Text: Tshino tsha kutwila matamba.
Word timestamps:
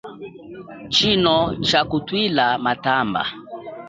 Tshino 0.91 1.37
tsha 1.65 1.81
kutwila 1.89 2.45
matamba. 2.63 3.21